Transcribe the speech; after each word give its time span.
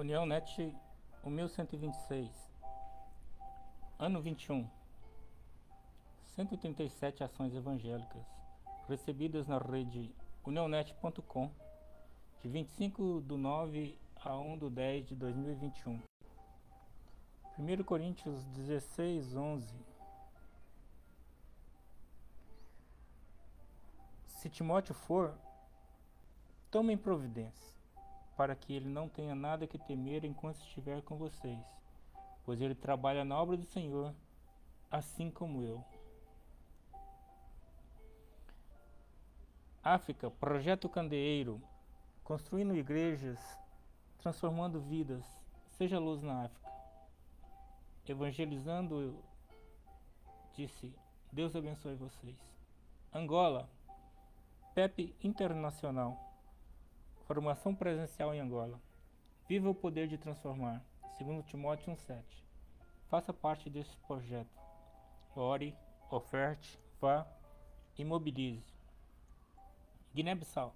União 0.00 0.24
Net 0.24 0.74
1126 1.22 2.30
Ano 3.98 4.22
21 4.22 4.66
137 6.24 7.22
ações 7.22 7.54
evangélicas 7.54 8.24
recebidas 8.88 9.46
na 9.46 9.58
rede 9.58 10.10
unionet.com 10.42 11.50
de 12.40 12.48
25 12.48 13.20
do 13.20 13.36
9 13.36 13.98
a 14.24 14.38
1 14.38 14.56
do 14.56 14.70
10 14.70 15.08
de 15.08 15.14
2021 15.16 16.00
1 17.58 17.84
Coríntios 17.84 18.42
16, 18.54 19.36
11 19.36 19.68
Se 24.24 24.48
Timóteo 24.48 24.94
for, 24.94 25.34
tomem 26.70 26.96
providência 26.96 27.79
para 28.40 28.56
que 28.56 28.72
ele 28.72 28.88
não 28.88 29.06
tenha 29.06 29.34
nada 29.34 29.66
que 29.66 29.76
temer 29.76 30.24
enquanto 30.24 30.56
estiver 30.60 31.02
com 31.02 31.18
vocês, 31.18 31.60
pois 32.42 32.58
ele 32.58 32.74
trabalha 32.74 33.22
na 33.22 33.38
obra 33.38 33.54
do 33.54 33.66
Senhor, 33.66 34.14
assim 34.90 35.30
como 35.30 35.62
eu. 35.62 35.84
África, 39.84 40.30
Projeto 40.30 40.88
Candeeiro, 40.88 41.60
construindo 42.24 42.74
igrejas, 42.74 43.38
transformando 44.16 44.80
vidas, 44.80 45.22
seja 45.72 45.98
luz 45.98 46.22
na 46.22 46.46
África. 46.46 46.72
Evangelizando, 48.08 49.22
disse, 50.54 50.94
Deus 51.30 51.54
abençoe 51.54 51.94
vocês. 51.94 52.38
Angola, 53.12 53.68
PEP 54.74 55.14
Internacional. 55.22 56.29
Formação 57.32 57.72
presencial 57.72 58.34
em 58.34 58.40
Angola. 58.40 58.80
Viva 59.48 59.70
o 59.70 59.74
poder 59.74 60.08
de 60.08 60.18
transformar. 60.18 60.84
Segundo 61.16 61.44
Timóteo 61.44 61.92
1:7. 61.92 62.24
Faça 63.08 63.32
parte 63.32 63.70
desse 63.70 63.96
projeto. 63.98 64.50
Ore, 65.36 65.72
oferte, 66.10 66.76
vá 67.00 67.24
e 67.96 68.04
mobilize. 68.04 68.74
Guiné-Bissau. 70.12 70.74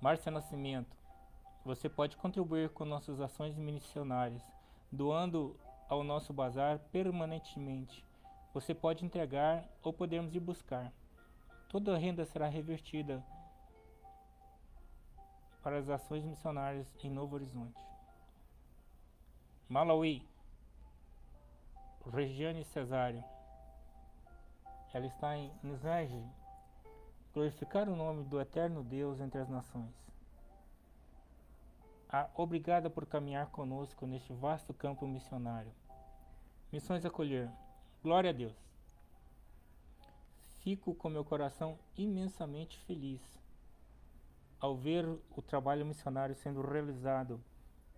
Márcia 0.00 0.32
Nascimento. 0.32 0.96
Você 1.62 1.90
pode 1.90 2.16
contribuir 2.16 2.70
com 2.70 2.86
nossas 2.86 3.20
ações 3.20 3.54
missionárias, 3.58 4.42
doando 4.90 5.60
ao 5.90 6.02
nosso 6.02 6.32
bazar 6.32 6.78
permanentemente. 6.90 8.02
Você 8.54 8.74
pode 8.74 9.04
entregar 9.04 9.68
ou 9.82 9.92
podemos 9.92 10.34
ir 10.34 10.40
buscar. 10.40 10.90
Toda 11.68 11.94
a 11.94 11.98
renda 11.98 12.24
será 12.24 12.48
revertida 12.48 13.22
para 15.62 15.76
as 15.76 15.90
ações 15.90 16.24
missionárias 16.24 16.86
em 17.04 17.10
Novo 17.10 17.34
Horizonte. 17.34 17.78
Malawi, 19.68 20.26
Regiane 22.10 22.64
Cesário. 22.64 23.22
Ela 24.94 25.04
está 25.08 25.36
em 25.36 25.52
Nzage, 25.62 26.24
glorificar 27.34 27.86
o 27.86 27.94
nome 27.94 28.24
do 28.24 28.40
eterno 28.40 28.82
Deus 28.82 29.20
entre 29.20 29.38
as 29.38 29.48
nações. 29.50 29.94
A 32.08 32.30
obrigada 32.34 32.88
por 32.88 33.04
caminhar 33.04 33.50
conosco 33.50 34.06
neste 34.06 34.32
vasto 34.32 34.72
campo 34.72 35.06
missionário. 35.06 35.70
Missões 36.72 37.04
acolher. 37.04 37.50
Glória 38.02 38.30
a 38.30 38.32
Deus 38.32 38.67
fico 40.68 40.94
com 40.94 41.08
meu 41.08 41.24
coração 41.24 41.78
imensamente 41.96 42.78
feliz 42.80 43.22
ao 44.60 44.76
ver 44.76 45.06
o 45.34 45.40
trabalho 45.40 45.86
missionário 45.86 46.34
sendo 46.34 46.60
realizado 46.60 47.42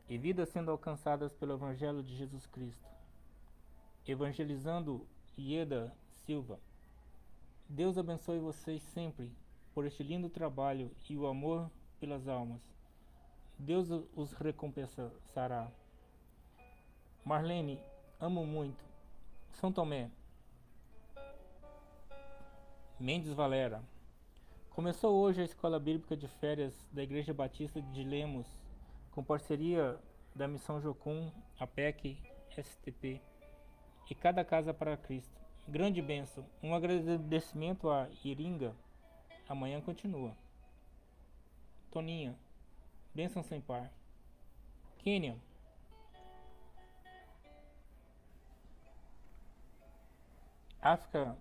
e 0.09 0.17
vidas 0.17 0.51
sendo 0.51 0.71
alcançadas 0.71 1.35
pelo 1.35 1.55
Evangelho 1.55 2.01
de 2.01 2.15
Jesus 2.17 2.47
Cristo. 2.47 2.89
Evangelizando 4.07 5.05
Ieda 5.37 5.93
Silva. 6.25 6.61
Deus 7.69 7.99
abençoe 7.99 8.39
vocês 8.39 8.81
sempre 8.95 9.33
por 9.75 9.85
este 9.85 10.05
lindo 10.05 10.29
trabalho 10.29 10.93
e 11.09 11.17
o 11.17 11.27
amor 11.27 11.69
pelas 11.99 12.29
almas. 12.29 12.63
Deus 13.59 13.89
os 14.15 14.33
recompensará. 14.35 15.69
Marlene, 17.25 17.81
amo 18.21 18.47
muito. 18.47 18.85
São 19.55 19.73
Tomé, 19.73 20.09
Mendes 23.01 23.33
Valera. 23.33 23.83
Começou 24.69 25.23
hoje 25.23 25.41
a 25.41 25.45
Escola 25.45 25.81
Bíblica 25.81 26.15
de 26.15 26.29
Férias 26.29 26.75
da 26.93 27.03
Igreja 27.03 27.33
Batista 27.33 27.81
de 27.81 28.05
Lemos, 28.05 28.47
com 29.11 29.25
parceria 29.25 29.99
da 30.35 30.47
Missão 30.47 30.79
Jocum, 30.83 31.33
APEC, 31.59 32.19
STP 32.51 33.23
e 34.11 34.15
Cada 34.15 34.45
Casa 34.45 34.75
para 34.75 34.99
Cristo. 34.99 35.41
Grande 35.67 36.03
bênção. 36.03 36.45
Um 36.63 36.75
agradecimento 36.75 37.89
a 37.89 38.07
Iringa. 38.23 38.77
Amanhã 39.49 39.81
continua. 39.81 40.37
Toninha. 41.91 42.37
Bênção 43.15 43.43
sem 43.43 43.63
par. 43.63 43.91
Kênia. 44.99 45.39
África 50.83 51.35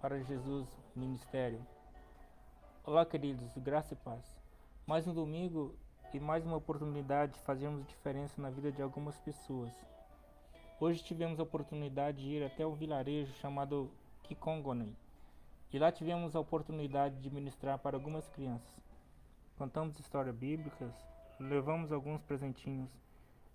para 0.00 0.18
Jesus 0.22 0.66
Ministério. 0.96 1.60
Olá, 2.84 3.04
queridos, 3.04 3.54
graça 3.58 3.92
e 3.92 3.96
paz. 3.98 4.24
Mais 4.86 5.06
um 5.06 5.12
domingo 5.12 5.74
e 6.14 6.18
mais 6.18 6.44
uma 6.46 6.56
oportunidade 6.56 7.34
de 7.34 7.40
fazermos 7.40 7.86
diferença 7.86 8.40
na 8.40 8.48
vida 8.48 8.72
de 8.72 8.80
algumas 8.80 9.20
pessoas. 9.20 9.70
Hoje 10.80 11.04
tivemos 11.04 11.38
a 11.38 11.42
oportunidade 11.42 12.22
de 12.22 12.30
ir 12.30 12.42
até 12.42 12.64
o 12.64 12.74
vilarejo 12.74 13.34
chamado 13.34 13.90
Kikongone 14.22 14.96
e 15.70 15.78
lá 15.78 15.92
tivemos 15.92 16.34
a 16.34 16.40
oportunidade 16.40 17.20
de 17.20 17.30
ministrar 17.30 17.78
para 17.78 17.94
algumas 17.94 18.26
crianças. 18.30 18.80
Contamos 19.58 20.00
histórias 20.00 20.34
bíblicas, 20.34 20.94
levamos 21.38 21.92
alguns 21.92 22.22
presentinhos, 22.22 22.90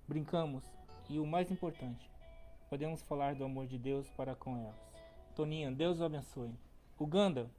brincamos 0.08 0.64
e 1.10 1.18
o 1.20 1.26
mais 1.26 1.50
importante, 1.50 2.08
podemos 2.70 3.02
falar 3.02 3.34
do 3.34 3.44
amor 3.44 3.66
de 3.66 3.80
Deus 3.80 4.08
para 4.12 4.36
com 4.36 4.56
elas. 4.60 4.95
Toninha, 5.36 5.70
Deus 5.70 6.00
o 6.00 6.06
abençoe. 6.06 6.56
Uganda. 6.98 7.50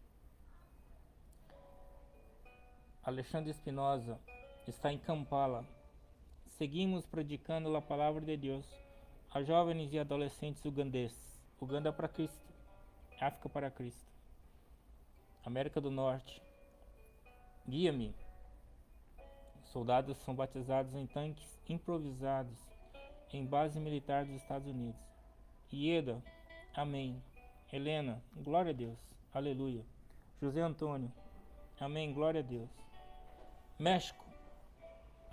Alexandre 3.04 3.50
Espinosa 3.50 4.18
está 4.66 4.90
em 4.90 4.98
Kampala. 4.98 5.62
Seguimos 6.56 7.04
predicando 7.04 7.76
a 7.76 7.82
palavra 7.82 8.22
de 8.22 8.34
Deus 8.34 8.64
a 9.30 9.42
jovens 9.42 9.92
e 9.92 9.98
adolescentes 9.98 10.64
ugandeses. 10.64 11.38
Uganda 11.60 11.92
para 11.92 12.08
Cristo. 12.08 12.48
África 13.20 13.48
para 13.50 13.70
Cristo. 13.70 14.10
América 15.44 15.78
do 15.78 15.90
Norte. 15.90 16.40
Guia-me. 17.68 18.14
Soldados 19.64 20.16
são 20.18 20.34
batizados 20.34 20.94
em 20.94 21.06
tanques 21.06 21.60
improvisados 21.68 22.58
em 23.34 23.44
base 23.44 23.78
militar 23.78 24.24
dos 24.24 24.36
Estados 24.36 24.66
Unidos. 24.66 25.00
Ieda. 25.70 26.22
Amém. 26.74 27.22
Helena, 27.72 28.22
glória 28.36 28.70
a 28.70 28.74
Deus, 28.74 28.98
aleluia. 29.34 29.84
José 30.40 30.60
Antônio, 30.60 31.12
amém, 31.80 32.12
glória 32.12 32.40
a 32.40 32.44
Deus. 32.44 32.70
México, 33.76 34.24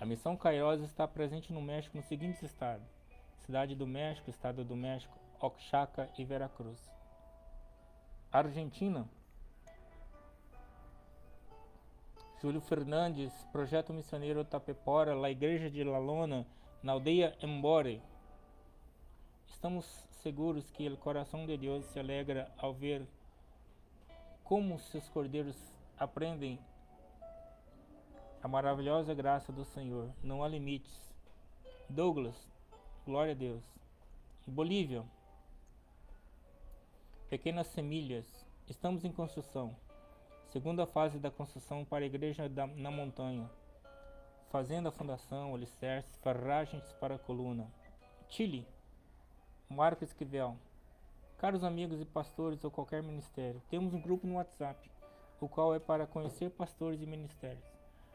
a 0.00 0.04
missão 0.04 0.36
Kairos 0.36 0.80
está 0.80 1.06
presente 1.06 1.52
no 1.52 1.62
México 1.62 1.96
nos 1.96 2.06
seguintes 2.06 2.42
estados: 2.42 2.86
Cidade 3.38 3.76
do 3.76 3.86
México, 3.86 4.28
Estado 4.28 4.64
do 4.64 4.74
México, 4.74 5.16
Oaxaca 5.40 6.10
e 6.18 6.24
Veracruz. 6.24 6.90
Argentina, 8.32 9.08
Júlio 12.42 12.60
Fernandes, 12.60 13.32
Projeto 13.52 13.92
Missioneiro 13.92 14.44
Tapepora, 14.44 15.14
La 15.14 15.30
Igreja 15.30 15.70
de 15.70 15.84
La 15.84 15.98
Lona, 15.98 16.44
na 16.82 16.92
aldeia 16.92 17.36
Embore. 17.40 18.02
Estamos 19.54 19.86
seguros 20.20 20.68
que 20.72 20.86
o 20.88 20.96
coração 20.96 21.46
de 21.46 21.56
Deus 21.56 21.86
se 21.86 21.98
alegra 21.98 22.52
ao 22.58 22.74
ver 22.74 23.06
como 24.42 24.78
seus 24.78 25.08
cordeiros 25.08 25.56
aprendem 25.96 26.58
a 28.42 28.48
maravilhosa 28.48 29.14
graça 29.14 29.50
do 29.52 29.64
Senhor. 29.64 30.10
Não 30.22 30.44
há 30.44 30.48
limites. 30.48 31.10
Douglas, 31.88 32.36
glória 33.06 33.32
a 33.32 33.36
Deus. 33.36 33.64
Bolívia, 34.46 35.02
pequenas 37.30 37.68
semilhas. 37.68 38.26
Estamos 38.68 39.02
em 39.02 39.12
construção. 39.12 39.74
Segunda 40.50 40.84
fase 40.84 41.18
da 41.18 41.30
construção 41.30 41.86
para 41.86 42.04
a 42.04 42.06
igreja 42.06 42.50
da, 42.50 42.66
na 42.66 42.90
montanha. 42.90 43.48
Fazendo 44.50 44.88
a 44.88 44.92
fundação, 44.92 45.54
alicerce, 45.54 46.18
ferragens 46.18 46.92
para 47.00 47.14
a 47.14 47.18
coluna. 47.18 47.66
Chile, 48.28 48.66
Marco 49.74 50.04
Esquivel. 50.04 50.56
Caros 51.36 51.64
amigos 51.64 52.00
e 52.00 52.04
pastores 52.04 52.62
ou 52.62 52.70
qualquer 52.70 53.02
ministério, 53.02 53.60
temos 53.68 53.92
um 53.92 54.00
grupo 54.00 54.24
no 54.24 54.36
WhatsApp, 54.36 54.88
o 55.40 55.48
qual 55.48 55.74
é 55.74 55.80
para 55.80 56.06
conhecer 56.06 56.48
pastores 56.50 57.02
e 57.02 57.06
ministérios. 57.06 57.64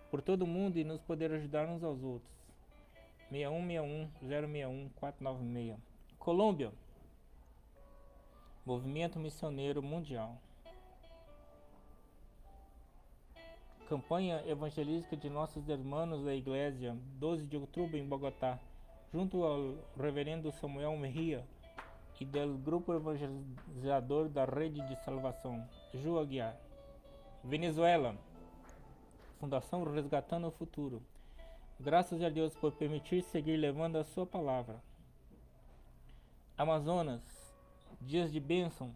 por 0.10 0.22
todo 0.22 0.48
mundo 0.48 0.78
e 0.78 0.84
nos 0.84 1.02
poder 1.02 1.32
ajudar 1.34 1.68
uns 1.68 1.84
aos 1.84 2.02
outros. 2.02 2.32
6161 3.30 4.10
061 4.28 4.90
496 4.96 5.78
Colômbia 6.18 6.72
Movimento 8.66 9.20
Missioneiro 9.20 9.84
Mundial 9.84 10.36
Campanha 13.88 14.44
Evangelística 14.48 15.16
de 15.16 15.30
Nossos 15.30 15.70
Irmãos 15.70 16.24
da 16.24 16.34
Igreja 16.34 16.98
12 17.20 17.46
de 17.46 17.58
outubro 17.58 17.98
em 17.98 18.08
Bogotá 18.08 18.60
junto 19.12 19.44
ao 19.44 19.76
reverendo 19.98 20.52
Samuel 20.52 20.96
Mejia 20.98 21.46
e 22.20 22.26
do 22.26 22.58
grupo 22.58 22.94
evangelizador 22.94 24.28
da 24.28 24.44
Rede 24.44 24.86
de 24.88 24.96
Salvação, 25.04 25.68
Ju 25.94 26.20
Aguiar. 26.20 26.56
Venezuela, 27.42 28.18
Fundação 29.40 29.86
Resgatando 29.86 30.48
o 30.48 30.52
Futuro. 30.52 31.02
Graças 31.80 32.22
a 32.22 32.28
Deus 32.28 32.54
por 32.54 32.74
permitir 32.74 33.24
seguir 33.24 33.56
levando 33.56 33.96
a 33.96 34.04
sua 34.04 34.26
palavra. 34.26 34.84
Amazonas, 36.58 37.24
dias 38.02 38.34
de 38.34 38.40
bênção, 38.42 38.94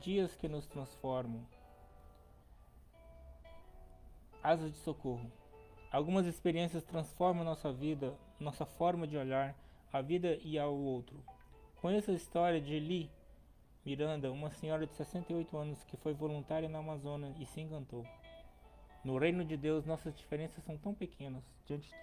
dias 0.00 0.34
que 0.34 0.48
nos 0.48 0.66
transformam. 0.66 1.46
Asas 4.42 4.72
de 4.72 4.78
socorro. 4.78 5.30
Algumas 5.94 6.26
experiências 6.26 6.82
transformam 6.82 7.44
nossa 7.44 7.72
vida, 7.72 8.18
nossa 8.40 8.66
forma 8.66 9.06
de 9.06 9.16
olhar 9.16 9.54
a 9.92 10.02
vida 10.02 10.36
e 10.42 10.58
ao 10.58 10.74
outro. 10.74 11.16
Conheça 11.76 12.10
a 12.10 12.16
história 12.16 12.60
de 12.60 12.80
Lee 12.80 13.08
Miranda, 13.86 14.32
uma 14.32 14.50
senhora 14.50 14.88
de 14.88 14.92
68 14.92 15.56
anos 15.56 15.84
que 15.84 15.96
foi 15.96 16.12
voluntária 16.12 16.68
na 16.68 16.80
Amazônia 16.80 17.32
e 17.38 17.46
se 17.46 17.60
encantou. 17.60 18.04
No 19.04 19.16
reino 19.16 19.44
de 19.44 19.56
Deus, 19.56 19.86
nossas 19.86 20.16
diferenças 20.16 20.64
são 20.64 20.76
tão 20.76 20.92
pequenas, 20.92 21.44
diante 21.64 21.88
de 21.88 21.94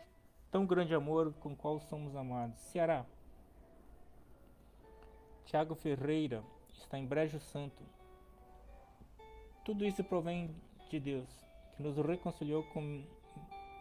tão 0.49 0.65
grande 0.65 0.95
amor 0.95 1.33
com 1.41 1.53
qual 1.53 1.77
somos 1.81 2.15
amados. 2.15 2.61
Ceará. 2.61 3.05
Tiago 5.43 5.75
Ferreira 5.75 6.41
está 6.71 6.97
em 6.97 7.05
Brejo 7.05 7.41
Santo. 7.41 7.83
Tudo 9.65 9.83
isso 9.83 10.01
provém 10.01 10.55
de 10.89 10.97
Deus, 10.97 11.27
que 11.75 11.83
nos 11.83 11.97
reconciliou 11.97 12.63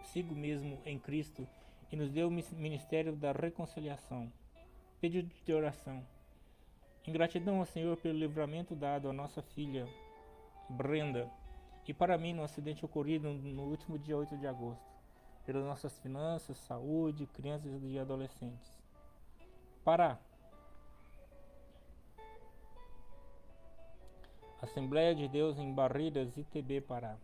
consigo 0.00 0.34
mesmo 0.34 0.78
em 0.84 0.98
Cristo 0.98 1.46
e 1.92 1.96
nos 1.96 2.10
deu 2.10 2.28
o 2.28 2.30
ministério 2.30 3.14
da 3.14 3.32
reconciliação. 3.32 4.32
Pedido 5.00 5.30
de 5.44 5.52
oração. 5.52 6.04
Em 7.06 7.12
gratidão 7.12 7.58
ao 7.58 7.66
Senhor 7.66 7.96
pelo 7.96 8.18
livramento 8.18 8.74
dado 8.74 9.08
à 9.08 9.12
nossa 9.12 9.42
filha 9.42 9.86
Brenda 10.68 11.30
e 11.86 11.94
para 11.94 12.16
mim 12.16 12.32
no 12.32 12.44
acidente 12.44 12.84
ocorrido 12.84 13.32
no 13.32 13.64
último 13.64 13.98
dia 13.98 14.16
8 14.16 14.36
de 14.36 14.46
agosto, 14.46 14.84
pelas 15.44 15.64
nossas 15.64 15.98
finanças, 15.98 16.56
saúde, 16.58 17.26
crianças 17.26 17.82
e 17.82 17.98
adolescentes. 17.98 18.78
Pará. 19.82 20.16
Assembleia 24.62 25.14
de 25.14 25.26
Deus 25.26 25.58
em 25.58 25.74
Barreiras, 25.74 26.36
ITB, 26.36 26.82
Pará. 26.82 27.16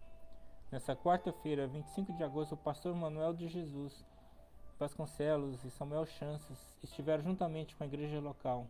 Nessa 0.71 0.97
quarta-feira, 0.97 1.69
25 1.69 2.13
de 2.15 2.25
agosto, 2.25 2.57
o 2.57 2.57
pastor 2.57 2.93
Manuel 2.93 3.33
de 3.33 3.47
Jesus 3.47 4.05
Vasconcelos 4.81 5.65
e 5.65 5.71
Samuel 5.71 6.05
Chances 6.07 6.77
estiveram 6.83 7.23
juntamente 7.23 7.77
com 7.77 7.85
a 7.85 7.87
igreja 7.87 8.19
local, 8.19 8.67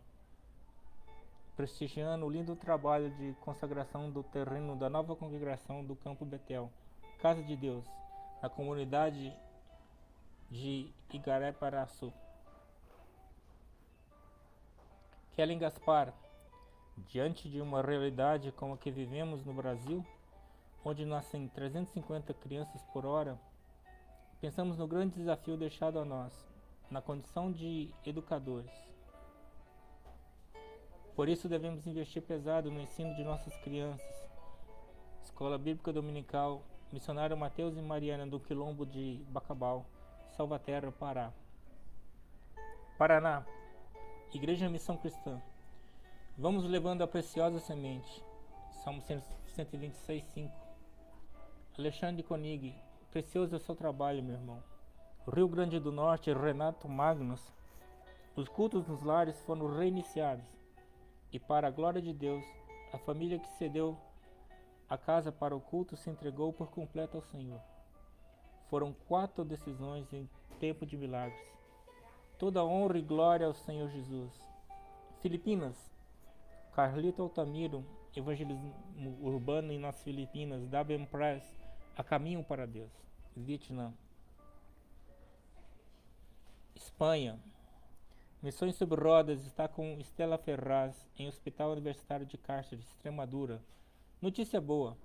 prestigiando 1.55 2.23
o 2.23 2.29
lindo 2.29 2.55
trabalho 2.55 3.09
de 3.15 3.33
consagração 3.41 4.11
do 4.11 4.21
terreno 4.21 4.75
da 4.75 4.91
nova 4.91 5.15
congregação 5.15 5.83
do 5.83 5.95
Campo 5.95 6.23
Betel, 6.23 6.71
Casa 7.17 7.41
de 7.43 7.55
Deus, 7.55 7.83
na 8.43 8.47
comunidade 8.47 9.35
de 10.51 10.93
Igaré-Paraçu. 11.11 12.13
Kellen 15.35 15.57
Gaspar, 15.57 16.13
diante 17.09 17.49
de 17.49 17.59
uma 17.59 17.81
realidade 17.81 18.51
como 18.51 18.75
a 18.75 18.77
que 18.77 18.91
vivemos 18.91 19.43
no 19.43 19.53
Brasil, 19.53 20.05
onde 20.83 21.05
nascem 21.05 21.47
350 21.47 22.33
crianças 22.33 22.81
por 22.93 23.05
hora, 23.05 23.39
Pensamos 24.39 24.77
no 24.77 24.87
grande 24.87 25.15
desafio 25.15 25.57
deixado 25.57 25.97
a 25.97 26.05
nós, 26.05 26.31
na 26.91 27.01
condição 27.01 27.51
de 27.51 27.91
educadores. 28.05 28.71
Por 31.15 31.27
isso 31.27 31.49
devemos 31.49 31.87
investir 31.87 32.21
pesado 32.21 32.69
no 32.69 32.79
ensino 32.79 33.15
de 33.15 33.23
nossas 33.23 33.57
crianças. 33.57 34.29
Escola 35.23 35.57
Bíblica 35.57 35.91
Dominical, 35.91 36.61
Missionário 36.91 37.35
Mateus 37.35 37.75
e 37.77 37.81
Mariana 37.81 38.27
do 38.27 38.39
Quilombo 38.39 38.85
de 38.85 39.25
Bacabal, 39.29 39.87
Salvaterra, 40.29 40.91
Pará. 40.91 41.33
Paraná, 42.95 43.43
Igreja 44.35 44.69
Missão 44.69 44.97
Cristã. 44.97 45.41
Vamos 46.37 46.63
levando 46.63 47.01
a 47.01 47.07
preciosa 47.07 47.59
semente. 47.59 48.23
Salmo 48.83 49.01
126, 49.01 50.23
5. 50.25 50.66
Alexandre 51.77 52.23
Konig, 52.23 52.73
Precioso 53.11 53.53
é 53.53 53.57
o 53.57 53.61
seu 53.61 53.75
trabalho, 53.75 54.23
meu 54.23 54.33
irmão. 54.33 54.63
Rio 55.31 55.47
Grande 55.47 55.79
do 55.79 55.91
Norte, 55.91 56.33
Renato 56.33 56.89
Magnus. 56.89 57.53
Os 58.35 58.49
cultos 58.49 58.87
nos 58.87 59.03
lares 59.03 59.39
foram 59.41 59.67
reiniciados. 59.77 60.43
E 61.31 61.39
para 61.39 61.67
a 61.67 61.71
glória 61.71 62.01
de 62.01 62.11
Deus, 62.11 62.43
a 62.91 62.97
família 62.97 63.37
que 63.37 63.47
cedeu 63.59 63.95
a 64.89 64.97
casa 64.97 65.31
para 65.31 65.55
o 65.55 65.61
culto 65.61 65.95
se 65.95 66.09
entregou 66.09 66.51
por 66.51 66.71
completo 66.71 67.17
ao 67.17 67.21
Senhor. 67.21 67.61
Foram 68.71 68.91
quatro 69.07 69.45
decisões 69.45 70.11
em 70.11 70.27
tempo 70.59 70.83
de 70.83 70.97
milagres. 70.97 71.39
Toda 72.39 72.65
honra 72.65 72.97
e 72.97 73.03
glória 73.03 73.45
ao 73.45 73.53
Senhor 73.53 73.87
Jesus. 73.89 74.33
Filipinas, 75.21 75.91
Carlito 76.73 77.21
Altamiro, 77.21 77.85
evangelismo 78.15 78.73
urbano 79.21 79.77
nas 79.79 80.01
Filipinas, 80.01 80.67
W. 80.69 81.05
Press, 81.05 81.66
a 81.97 82.03
caminho 82.03 82.43
para 82.43 82.67
Deus. 82.67 82.91
Vietnã. 83.35 83.91
Espanha. 86.75 87.39
Missões 88.39 88.75
sobre 88.75 89.01
Rodas 89.01 89.43
está 89.47 89.67
com 89.67 89.97
Estela 89.99 90.37
Ferraz 90.37 91.09
em 91.17 91.27
Hospital 91.27 91.71
Universitário 91.71 92.23
de 92.23 92.37
Cáceres, 92.37 92.85
Extremadura. 92.85 93.63
Notícia 94.21 94.61
boa. 94.61 94.95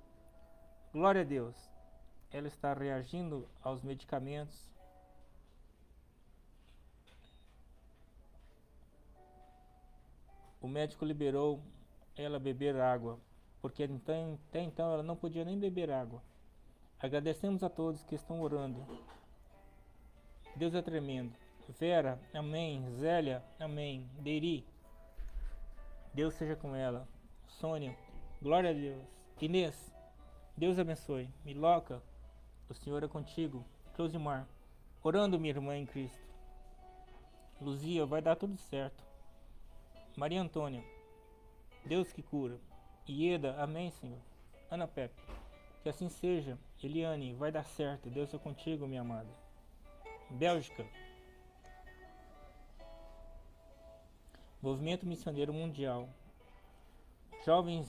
Glória 0.93 1.23
a 1.23 1.25
Deus. 1.25 1.57
Ela 2.31 2.47
está 2.47 2.75
reagindo 2.75 3.49
aos 3.62 3.83
medicamentos. 3.83 4.71
O 10.61 10.69
médico 10.69 11.07
liberou 11.07 11.62
ela 12.14 12.38
beber 12.38 12.76
água, 12.76 13.19
porque 13.62 13.83
até 13.83 14.61
então 14.61 14.93
ela 14.93 15.02
não 15.02 15.16
podia 15.16 15.45
nem 15.45 15.59
beber 15.59 15.90
água. 15.90 16.23
Agradecemos 17.02 17.64
a 17.64 17.68
todos 17.68 18.04
que 18.04 18.14
estão 18.14 18.40
orando. 18.40 18.80
Deus 20.54 20.73
é 20.75 20.80
tremendo. 20.80 21.35
Vera, 21.68 22.21
amém. 22.32 22.88
Zélia, 22.92 23.42
amém. 23.59 24.09
Deiri, 24.21 24.64
Deus 26.14 26.35
seja 26.35 26.54
com 26.54 26.76
ela. 26.76 27.09
Sônia, 27.49 27.97
glória 28.40 28.71
a 28.71 28.73
Deus. 28.73 29.02
Inês, 29.40 29.92
Deus 30.56 30.78
abençoe. 30.78 31.28
Miloca, 31.44 32.00
o 32.68 32.75
Senhor 32.75 33.02
é 33.02 33.09
contigo. 33.09 33.64
Closimar, 33.94 34.47
orando 35.02 35.40
minha 35.40 35.54
irmã 35.54 35.76
em 35.76 35.87
Cristo. 35.87 36.25
Luzia, 37.61 38.06
vai 38.06 38.23
dar 38.23 38.37
tudo 38.37 38.56
certo. 38.56 39.02
Maria 40.16 40.40
Antônia, 40.40 40.85
Deus 41.85 42.12
que 42.12 42.23
cura. 42.23 42.61
Ieda, 43.09 43.61
amém, 43.61 43.90
Senhor. 43.90 44.21
Ana 44.71 44.87
Pepe, 44.87 45.21
que 45.83 45.89
assim 45.89 46.09
seja. 46.09 46.57
Eliane, 46.83 47.35
vai 47.35 47.51
dar 47.51 47.65
certo. 47.65 48.09
Deus 48.09 48.33
é 48.33 48.39
contigo, 48.39 48.87
minha 48.87 49.01
amada. 49.01 49.29
Bélgica. 50.31 50.87
Movimento 54.61 55.05
Missioneiro 55.07 55.53
Mundial. 55.53 56.09
Jovens 57.45 57.89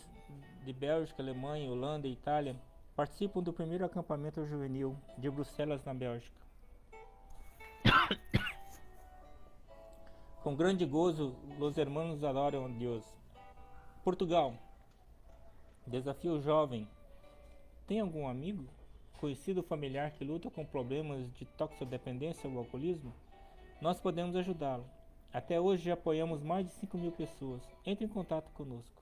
de 0.65 0.73
Bélgica, 0.73 1.21
Alemanha, 1.21 1.69
Holanda 1.69 2.07
e 2.07 2.13
Itália 2.13 2.55
participam 2.95 3.41
do 3.41 3.53
primeiro 3.53 3.85
acampamento 3.85 4.45
juvenil 4.45 4.97
de 5.17 5.29
Bruxelas, 5.29 5.83
na 5.83 5.93
Bélgica. 5.93 6.41
Com 10.41 10.55
grande 10.55 10.85
gozo, 10.85 11.35
os 11.59 11.77
irmãos 11.77 12.23
adoram 12.23 12.65
a 12.65 12.67
Deus. 12.67 13.05
Portugal. 14.03 14.53
Desafio 15.85 16.41
jovem 16.41 16.87
tem 17.87 17.99
algum 17.99 18.27
amigo, 18.27 18.65
conhecido 19.19 19.57
ou 19.57 19.63
familiar 19.67 20.11
que 20.11 20.23
luta 20.23 20.49
com 20.49 20.65
problemas 20.65 21.31
de 21.33 21.45
toxodependência 21.45 22.49
ou 22.49 22.57
alcoolismo? 22.57 23.13
Nós 23.81 23.99
podemos 23.99 24.35
ajudá-lo. 24.35 24.85
Até 25.33 25.59
hoje 25.59 25.83
já 25.83 25.93
apoiamos 25.93 26.41
mais 26.41 26.65
de 26.65 26.73
5 26.73 26.97
mil 26.97 27.11
pessoas. 27.11 27.61
Entre 27.85 28.05
em 28.05 28.07
contato 28.07 28.51
conosco. 28.51 29.01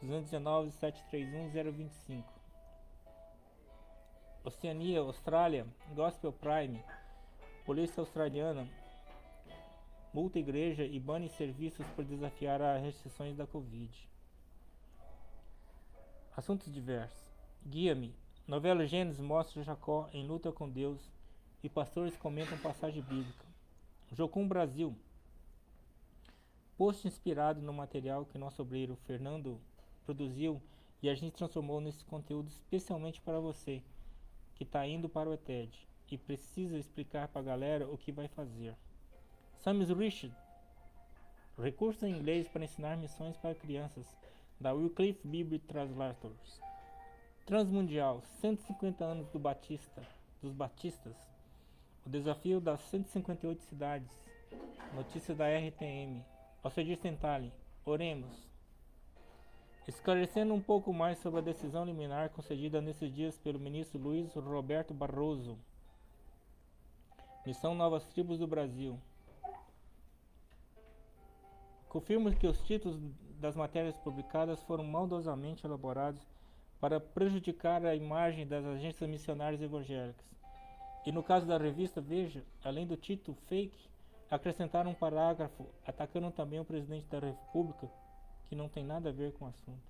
219 0.00 0.70
731 0.70 1.72
025. 1.72 2.32
Oceania, 4.44 5.00
Austrália, 5.00 5.66
Gospel 5.94 6.32
Prime, 6.32 6.82
Polícia 7.66 8.00
Australiana, 8.00 8.66
multa 10.14 10.38
igreja 10.38 10.84
e 10.84 10.98
bane 10.98 11.28
serviços 11.28 11.86
por 11.88 12.04
desafiar 12.04 12.62
as 12.62 12.82
restrições 12.82 13.36
da 13.36 13.46
Covid. 13.46 14.08
Assuntos 16.34 16.72
diversos. 16.72 17.27
Guia-me. 17.66 18.14
Novela 18.46 18.86
Gênesis 18.86 19.20
mostra 19.20 19.62
Jacó 19.62 20.08
em 20.12 20.26
luta 20.26 20.50
com 20.50 20.68
Deus 20.68 21.10
e 21.62 21.68
pastores 21.68 22.16
comentam 22.16 22.56
passagem 22.58 23.02
bíblica. 23.02 23.44
Jocum 24.12 24.48
Brasil. 24.48 24.96
Post 26.76 27.06
inspirado 27.06 27.60
no 27.60 27.72
material 27.72 28.24
que 28.24 28.38
nosso 28.38 28.62
obreiro 28.62 28.96
Fernando 29.06 29.60
produziu 30.04 30.62
e 31.02 31.08
a 31.10 31.14
gente 31.14 31.34
transformou 31.34 31.80
nesse 31.80 32.04
conteúdo 32.04 32.48
especialmente 32.48 33.20
para 33.20 33.40
você 33.40 33.82
que 34.54 34.64
está 34.64 34.86
indo 34.86 35.08
para 35.08 35.28
o 35.28 35.34
ETED 35.34 35.86
e 36.10 36.16
precisa 36.16 36.78
explicar 36.78 37.28
para 37.28 37.40
a 37.40 37.44
galera 37.44 37.88
o 37.88 37.98
que 37.98 38.10
vai 38.10 38.28
fazer. 38.28 38.74
Samus 39.58 39.90
Richard, 39.90 40.34
recursos 41.58 42.02
em 42.02 42.12
inglês 42.12 42.48
para 42.48 42.64
ensinar 42.64 42.96
missões 42.96 43.36
para 43.36 43.54
crianças, 43.54 44.06
da 44.60 44.72
Wycliffe 44.72 45.26
Bible 45.26 45.58
Translators. 45.58 46.67
Transmundial, 47.48 48.20
150 48.42 49.02
anos 49.02 49.26
do 49.30 49.38
Batista, 49.38 50.02
dos 50.42 50.52
Batistas. 50.52 51.16
O 52.04 52.10
desafio 52.10 52.60
das 52.60 52.78
158 52.90 53.62
cidades. 53.62 54.10
Notícia 54.94 55.34
da 55.34 55.46
RTM. 55.48 56.22
Alcedir 56.62 56.98
Tentali. 56.98 57.50
Oremos. 57.86 58.46
Esclarecendo 59.86 60.52
um 60.52 60.60
pouco 60.60 60.92
mais 60.92 61.16
sobre 61.20 61.40
a 61.40 61.42
decisão 61.42 61.86
liminar 61.86 62.28
concedida 62.28 62.82
nesses 62.82 63.10
dias 63.14 63.38
pelo 63.38 63.58
ministro 63.58 63.98
Luiz 63.98 64.34
Roberto 64.34 64.92
Barroso. 64.92 65.58
Missão 67.46 67.74
Novas 67.74 68.06
Tribos 68.08 68.38
do 68.38 68.46
Brasil. 68.46 69.00
Confirmo 71.88 72.30
que 72.30 72.46
os 72.46 72.60
títulos 72.60 73.00
das 73.40 73.56
matérias 73.56 73.96
publicadas 73.96 74.62
foram 74.64 74.84
maldosamente 74.84 75.64
elaborados 75.64 76.20
para 76.80 77.00
prejudicar 77.00 77.84
a 77.84 77.94
imagem 77.94 78.46
das 78.46 78.64
agências 78.64 79.08
missionárias 79.08 79.60
evangélicas. 79.60 80.26
E 81.04 81.12
no 81.12 81.22
caso 81.22 81.46
da 81.46 81.58
revista 81.58 82.00
Veja, 82.00 82.42
além 82.64 82.86
do 82.86 82.96
título 82.96 83.36
fake, 83.48 83.88
acrescentaram 84.30 84.90
um 84.90 84.94
parágrafo 84.94 85.66
atacando 85.86 86.30
também 86.30 86.60
o 86.60 86.64
presidente 86.64 87.06
da 87.06 87.18
República, 87.18 87.90
que 88.48 88.54
não 88.54 88.68
tem 88.68 88.84
nada 88.84 89.08
a 89.08 89.12
ver 89.12 89.32
com 89.32 89.44
o 89.44 89.48
assunto. 89.48 89.88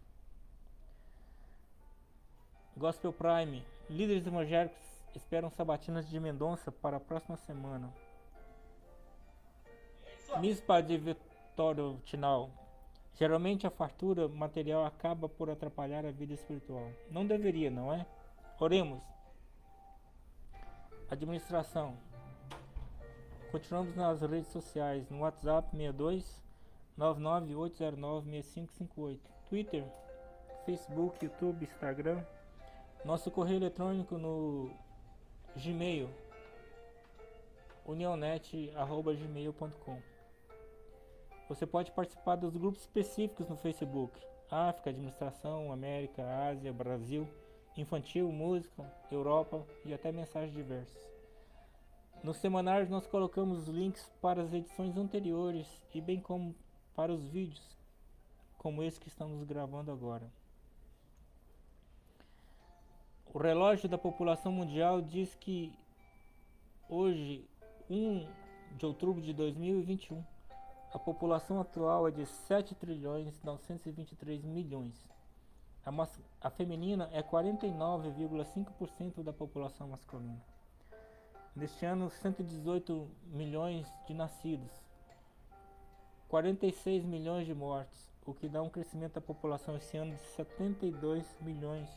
Gospel 2.76 3.12
Prime. 3.12 3.64
Líderes 3.90 4.26
evangélicos 4.26 4.78
esperam 5.14 5.50
sabatinas 5.50 6.08
de 6.08 6.20
Mendonça 6.20 6.70
para 6.70 6.98
a 6.98 7.00
próxima 7.00 7.36
semana. 7.36 7.92
Mispa 10.38 10.80
de 10.80 10.96
Vitório 10.96 12.00
Tinal. 12.04 12.50
Geralmente 13.18 13.66
a 13.66 13.70
fartura 13.70 14.28
material 14.28 14.86
acaba 14.86 15.28
por 15.28 15.50
atrapalhar 15.50 16.06
a 16.06 16.12
vida 16.12 16.34
espiritual. 16.34 16.92
Não 17.10 17.26
deveria, 17.26 17.68
não 17.68 17.92
é? 17.92 18.06
Oremos. 18.60 19.02
Administração. 21.10 21.96
Continuamos 23.50 23.96
nas 23.96 24.20
redes 24.20 24.52
sociais, 24.52 25.10
no 25.10 25.18
WhatsApp 25.20 25.70
62 25.70 26.44
99809 26.96 28.30
6558, 28.30 29.20
Twitter, 29.48 29.84
Facebook, 30.64 31.24
YouTube, 31.24 31.64
Instagram. 31.64 32.22
Nosso 33.04 33.32
correio 33.32 33.58
eletrônico 33.58 34.16
no 34.16 34.70
Gmail, 35.56 36.08
unionet@gmail.com. 37.84 40.17
Você 41.48 41.66
pode 41.66 41.90
participar 41.92 42.36
dos 42.36 42.56
grupos 42.56 42.82
específicos 42.82 43.48
no 43.48 43.56
Facebook: 43.56 44.20
África, 44.50 44.90
Administração, 44.90 45.72
América, 45.72 46.22
Ásia, 46.48 46.72
Brasil, 46.72 47.26
Infantil, 47.76 48.30
Música, 48.30 48.84
Europa 49.10 49.66
e 49.84 49.94
até 49.94 50.12
mensagens 50.12 50.52
diversas. 50.52 51.08
Nos 52.22 52.36
semanários 52.38 52.90
nós 52.90 53.06
colocamos 53.06 53.68
os 53.68 53.68
links 53.68 54.10
para 54.20 54.42
as 54.42 54.52
edições 54.52 54.96
anteriores 54.96 55.66
e 55.94 56.00
bem 56.00 56.20
como 56.20 56.54
para 56.94 57.12
os 57.12 57.24
vídeos, 57.28 57.78
como 58.58 58.82
esse 58.82 59.00
que 59.00 59.08
estamos 59.08 59.42
gravando 59.44 59.92
agora. 59.92 60.28
O 63.32 63.38
relógio 63.38 63.88
da 63.88 63.96
população 63.96 64.50
mundial 64.50 65.00
diz 65.00 65.34
que 65.36 65.72
hoje, 66.88 67.48
1 67.88 68.26
de 68.76 68.84
outubro 68.84 69.22
de 69.22 69.32
2021, 69.32 70.24
a 70.92 70.98
população 70.98 71.60
atual 71.60 72.08
é 72.08 72.10
de 72.10 72.24
7 72.24 72.74
trilhões 72.74 73.42
923 73.42 74.42
milhões. 74.44 75.06
A, 75.84 75.90
a 76.40 76.48
feminina 76.50 77.10
é 77.12 77.22
49,5% 77.22 79.22
da 79.22 79.32
população 79.32 79.88
masculina. 79.88 80.42
Neste 81.54 81.84
ano, 81.84 82.10
118 82.10 83.06
milhões 83.26 83.86
de 84.06 84.14
nascidos, 84.14 84.72
46 86.28 87.04
milhões 87.04 87.46
de 87.46 87.54
mortes, 87.54 88.10
o 88.24 88.34
que 88.34 88.48
dá 88.48 88.62
um 88.62 88.70
crescimento 88.70 89.14
da 89.14 89.20
população 89.20 89.76
esse 89.76 89.96
ano 89.96 90.14
de 90.14 90.20
72 90.20 91.36
milhões 91.40 91.88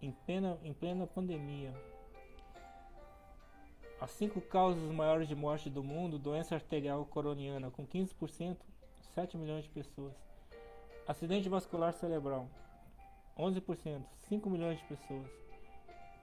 em 0.00 0.10
plena, 0.10 0.58
em 0.62 0.72
plena 0.72 1.06
pandemia. 1.06 1.74
As 4.04 4.10
cinco 4.10 4.38
causas 4.38 4.82
maiores 4.92 5.26
de 5.26 5.34
morte 5.34 5.70
do 5.70 5.82
mundo: 5.82 6.18
doença 6.18 6.54
arterial 6.54 7.06
coroniana, 7.06 7.70
com 7.70 7.86
15%, 7.86 8.58
7 9.14 9.34
milhões 9.38 9.64
de 9.64 9.70
pessoas. 9.70 10.12
Acidente 11.08 11.48
vascular 11.48 11.94
cerebral, 11.94 12.46
11%, 13.38 14.02
5 14.28 14.50
milhões 14.50 14.78
de 14.78 14.84
pessoas. 14.84 15.26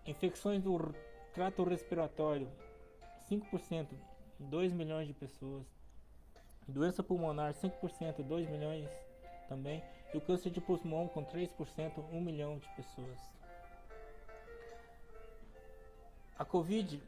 Infecções 0.05 0.61
do 0.61 0.93
trato 1.33 1.63
respiratório, 1.63 2.47
5%, 3.27 3.87
2 4.39 4.73
milhões 4.73 5.07
de 5.07 5.13
pessoas. 5.15 5.65
Doença 6.67 7.01
pulmonar, 7.01 7.51
5%, 7.51 8.21
2 8.21 8.47
milhões 8.47 8.87
também. 9.49 9.83
E 10.13 10.17
o 10.17 10.21
câncer 10.21 10.51
de 10.51 10.61
pulmão, 10.61 11.07
com 11.07 11.25
3%, 11.25 11.49
1 12.11 12.21
milhão 12.21 12.59
de 12.59 12.69
pessoas. 12.75 13.19
A 16.37 16.45
Covid 16.45 17.01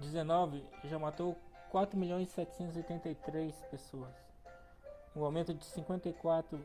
19 0.00 0.62
já 0.84 0.98
matou 0.98 1.36
4 1.70 1.98
milhões 1.98 2.28
783 2.30 3.54
pessoas, 3.70 4.14
um 5.14 5.24
aumento 5.24 5.52
de 5.52 5.64
54 5.64 6.58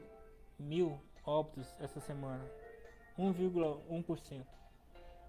mil 0.60 1.00
óbitos 1.26 1.68
essa 1.80 2.00
semana, 2.00 2.44
1,1%. 3.18 4.46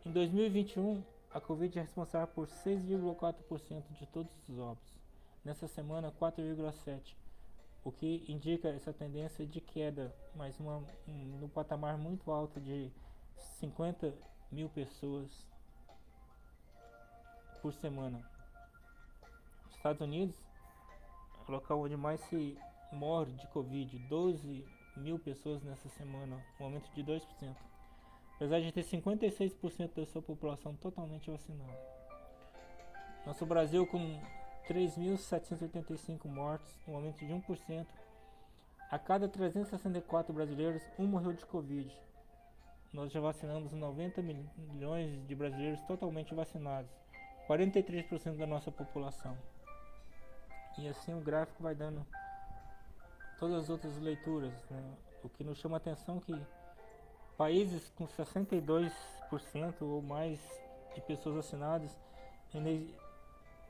Em 0.05 0.11
2021, 0.11 1.03
a 1.33 1.41
Covid 1.41 1.79
é 1.79 1.83
responsável 1.83 2.29
por 2.29 2.47
6,4% 2.47 3.83
de 3.99 4.07
todos 4.07 4.33
os 4.49 4.59
óbitos. 4.59 5.01
Nessa 5.45 5.67
semana, 5.67 6.13
4,7%, 6.21 7.15
o 7.85 7.91
que 7.91 8.25
indica 8.29 8.69
essa 8.69 8.93
tendência 8.93 9.47
de 9.47 9.61
queda, 9.61 10.15
mas 10.35 10.59
uma, 10.61 10.83
um, 11.09 11.39
no 11.41 11.49
patamar 11.49 11.97
muito 11.99 12.31
alto 12.31 12.61
de 12.61 12.91
50 13.59 14.15
mil 14.51 14.69
pessoas 14.69 15.52
por 17.63 17.73
semana. 17.73 18.21
Estados 19.71 20.03
Unidos, 20.03 20.37
local 21.49 21.81
onde 21.81 21.97
mais 21.97 22.21
se 22.23 22.59
morre 22.93 23.33
de 23.33 23.47
Covid, 23.49 23.99
12 24.01 24.65
mil 24.97 25.19
pessoas 25.19 25.63
nessa 25.63 25.89
semana, 25.91 26.45
um 26.61 26.65
aumento 26.65 26.91
de 26.93 27.03
2%. 27.03 27.23
Apesar 28.37 28.61
de 28.61 28.73
ter 28.73 28.83
56% 28.83 29.95
da 29.95 30.05
sua 30.07 30.21
população 30.21 30.75
totalmente 30.75 31.31
vacinada. 31.31 31.79
Nosso 33.25 33.47
Brasil 33.47 33.87
com 33.87 34.21
3.785 34.69 36.27
mortes, 36.27 36.77
um 36.89 36.97
aumento 36.97 37.25
de 37.25 37.33
1%. 37.33 37.87
A 38.91 38.99
cada 38.99 39.29
364 39.29 40.35
brasileiros, 40.35 40.83
um 40.99 41.07
morreu 41.07 41.33
de 41.33 41.47
Covid. 41.47 41.97
Nós 42.93 43.11
já 43.11 43.21
vacinamos 43.21 43.73
90 43.73 44.21
milhões 44.21 45.27
de 45.27 45.35
brasileiros 45.35 45.81
totalmente 45.83 46.35
vacinados. 46.35 46.91
43% 47.49 48.37
da 48.37 48.47
nossa 48.47 48.71
população. 48.71 49.37
E 50.79 50.89
assim 50.89 51.15
o 51.15 51.21
gráfico 51.21 51.63
vai 51.63 51.75
dando 51.75 52.07
todas 53.39 53.65
as 53.65 53.71
outras 53.71 53.97
leituras. 53.99 54.55
Né? 54.71 54.83
O 55.23 55.29
que 55.29 55.45
nos 55.45 55.59
chama 55.59 55.77
a 55.77 55.79
atenção 55.79 56.19
é 56.19 56.21
que 56.21 56.47
países 57.37 57.91
com 57.97 58.07
62% 58.07 58.93
ou 59.81 60.01
mais 60.01 60.39
de 60.95 61.01
pessoas 61.01 61.37
vacinadas 61.37 61.99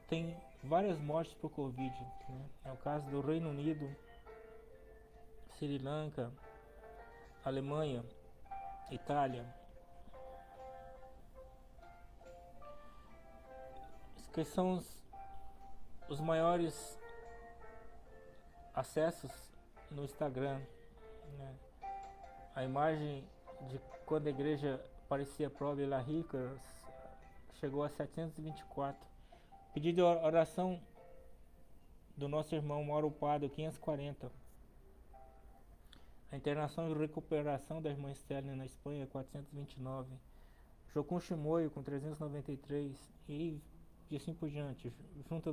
têm 0.08 0.36
várias 0.62 1.00
mortes 1.00 1.34
por 1.34 1.50
Covid. 1.50 1.94
Né? 2.28 2.44
É 2.64 2.72
o 2.72 2.76
caso 2.76 3.08
do 3.10 3.20
Reino 3.20 3.50
Unido, 3.50 3.88
Sri 5.56 5.78
Lanka, 5.78 6.30
Alemanha, 7.44 8.04
Itália, 8.90 9.44
que 14.32 14.44
são 14.44 14.74
os, 14.74 15.02
os 16.08 16.20
maiores 16.20 16.98
acessos 18.74 19.30
no 19.90 20.04
Instagram. 20.04 20.60
Né? 21.38 21.54
A 22.54 22.64
imagem 22.64 23.24
de 23.68 23.78
quando 24.06 24.26
a 24.26 24.30
igreja 24.30 24.82
parecia 25.08 25.50
pobre 25.50 25.84
e 25.84 26.02
rica 26.02 26.58
chegou 27.60 27.84
a 27.84 27.88
724. 27.88 29.06
Pedido 29.72 29.96
de 29.96 30.02
oração 30.02 30.80
do 32.16 32.28
nosso 32.28 32.54
irmão 32.54 32.82
Mauro 32.84 33.10
Pado, 33.10 33.48
540. 33.48 34.30
A 36.30 36.36
internação 36.36 36.90
e 36.90 36.94
recuperação 36.94 37.80
da 37.82 37.90
irmã 37.90 38.10
Estela 38.10 38.54
na 38.56 38.64
Espanha, 38.64 39.06
429. 39.06 40.08
Jocum 40.94 41.20
Chimoio, 41.20 41.70
com 41.70 41.82
393. 41.82 42.96
E, 43.28 43.60
e 44.12 44.16
assim 44.16 44.34
por 44.34 44.50
diante. 44.50 44.92
Junta 45.26 45.50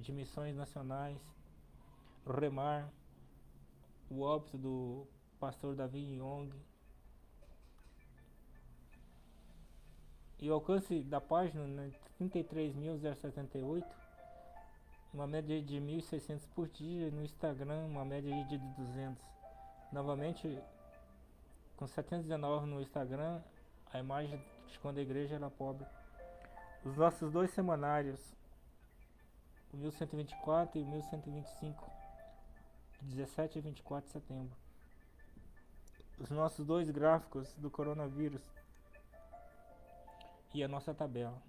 de, 0.00 0.12
missões 0.12 0.56
nacionais. 0.56 1.20
Remar. 2.26 2.90
O 4.08 4.22
óbito 4.22 4.56
do 4.56 5.06
pastor 5.38 5.74
Davi 5.74 6.16
Young. 6.16 6.50
E 10.38 10.50
o 10.50 10.54
alcance 10.54 11.02
da 11.02 11.20
página, 11.20 11.66
né, 11.66 11.92
33.078, 12.20 13.84
uma 15.14 15.26
média 15.26 15.62
de 15.62 15.76
1.600 15.76 16.48
por 16.54 16.68
dia, 16.68 17.10
no 17.10 17.22
Instagram 17.22 17.84
uma 17.86 18.04
média 18.04 18.44
de 18.46 18.58
200. 18.58 19.22
Novamente, 19.92 20.58
com 21.76 21.86
719 21.86 22.66
no 22.66 22.80
Instagram, 22.80 23.40
a 23.92 23.98
imagem 23.98 24.42
de 24.68 24.78
quando 24.80 24.98
a 24.98 25.02
igreja 25.02 25.36
era 25.36 25.50
pobre. 25.50 25.86
Os 26.84 26.96
nossos 26.96 27.30
dois 27.32 27.50
semanários, 27.50 28.20
o 29.72 29.76
1124 29.76 30.78
e 30.78 30.82
o 30.82 30.86
1125, 30.86 31.90
de 33.00 33.16
17 33.16 33.58
a 33.58 33.62
24 33.62 34.06
de 34.06 34.12
setembro. 34.12 34.56
Os 36.18 36.30
nossos 36.30 36.66
dois 36.66 36.90
gráficos 36.90 37.52
do 37.54 37.70
coronavírus, 37.70 38.42
e 40.54 40.62
a 40.62 40.68
nossa 40.68 40.94
tabela. 40.94 41.42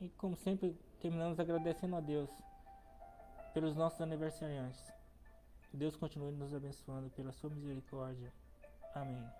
E 0.00 0.08
como 0.10 0.36
sempre, 0.36 0.76
terminamos 1.00 1.38
agradecendo 1.38 1.96
a 1.96 2.00
Deus 2.00 2.30
pelos 3.52 3.74
nossos 3.74 4.00
aniversariantes. 4.00 4.92
Deus 5.72 5.96
continue 5.96 6.32
nos 6.32 6.54
abençoando 6.54 7.10
pela 7.10 7.32
sua 7.32 7.50
misericórdia. 7.50 8.32
Amém. 8.94 9.39